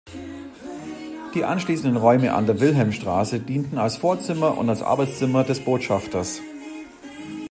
Die 1.35 1.43
anschließenden 1.45 1.95
Räume 2.01 2.33
an 2.33 2.47
der 2.47 2.59
Wilhelmstraße 2.59 3.39
dienten 3.39 3.77
als 3.77 3.97
Vorzimmer 3.97 4.57
und 4.57 4.67
als 4.67 4.81
Arbeitszimmer 4.81 5.43
des 5.43 5.59
Botschafters. 5.63 6.41